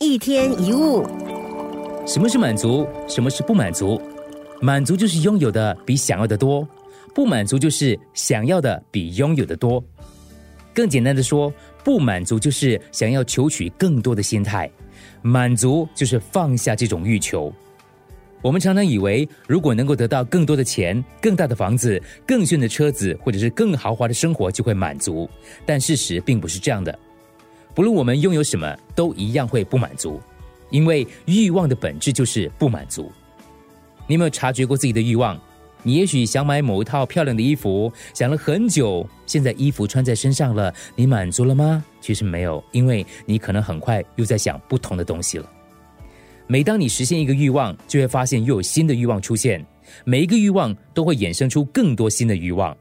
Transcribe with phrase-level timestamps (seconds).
[0.00, 1.04] 一天一物，
[2.06, 2.86] 什么是满足？
[3.08, 4.00] 什么是不满足？
[4.60, 6.66] 满足就是拥有的比想要的多，
[7.12, 9.82] 不满足就是想要的比拥有的多。
[10.72, 14.70] 更简单的说，不满足就是想要求取更多的心态，
[15.20, 17.52] 满足就是放下这种欲求。
[18.40, 25.28] 我们常常以为，如果能够得到更多的钱、更大的房子、更炫的车子，或者是更豪华的生活，就会满足。
[25.66, 26.96] 但事实并不是这样的。
[27.74, 30.20] 不论我们拥有什么，都一样会不满足，
[30.70, 33.10] 因为欲望的本质就是不满足。
[34.06, 35.38] 你有没有察觉过自己的欲望？
[35.84, 41.84] 你也许想买某一套漂亮的衣服，想了很久，现在衣服穿在身上了，你满足了吗？
[42.00, 45.48] 其实没有，因为你可能很快又在想不同的东西了。
[46.48, 49.64] 每当你实现一个欲望，就会发现又有新的欲望出现。
[50.04, 52.76] 每一个欲望都会衍生出更多新的欲望。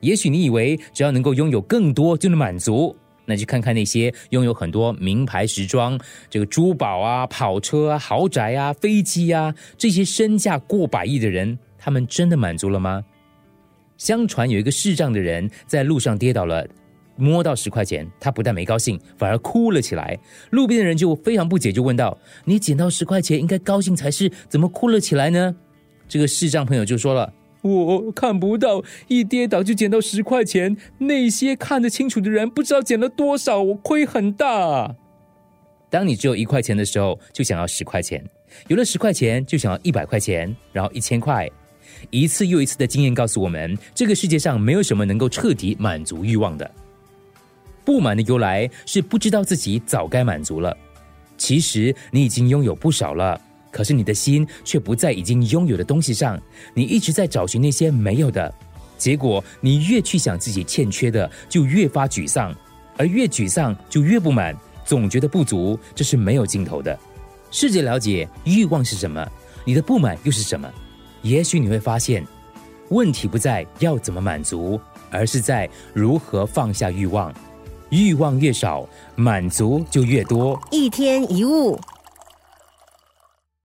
[0.00, 13.04] 也许你以为只要能够拥有更多就能满足，那就看看那些拥有很多名牌时装、这个珠宝啊、跑车啊、豪宅啊、飞机啊这些身价过百亿的人，他们真的满足了吗？
[13.96, 16.66] 相传有一个视障的人在路上跌倒了。
[17.14, 20.18] 摸到十块钱，他不但没高兴，反而哭了起来。
[20.50, 25.54] 路边的人就非常不解，就问道：“你捡到十块钱应该高兴才是，怎么哭了起来呢？”
[26.08, 27.30] 这个视障朋友就说了
[27.62, 34.96] ：“我看不到，一跌倒就捡到十块钱，那些看得清楚的人不知道捡了多少，我亏很大。”
[35.88, 38.20] 当你只有一块钱的时候，就想要十块钱；
[38.68, 41.48] 有了十块钱，就想要一百块钱，然后一千块。
[42.10, 46.68] 一次又一次的经验告诉我们，这个世界上没有什么能够彻底满足欲望的。
[47.84, 50.76] 不满的由来是不知道自己早该满足了。
[51.36, 53.40] 其实你已经拥有不少了，
[53.72, 56.40] 可是你的心却不在已经拥有的东西上，
[56.74, 58.54] 你一直在找寻那些没有的。
[58.98, 62.54] 结果你越去想自己欠缺的，就越发沮丧，
[62.96, 66.96] 而越沮丧就越不满，总觉得不足，这是没有尽头的。
[67.50, 69.26] 试着了解欲望是什么，
[69.64, 70.70] 你的不满又是什么？
[71.22, 72.24] 也许你会发现，
[72.90, 74.78] 问题不在要怎么满足，
[75.10, 77.32] 而是在如何放下欲望。
[77.90, 80.58] 欲望越少，满足就越多。
[80.70, 81.78] 一天一物。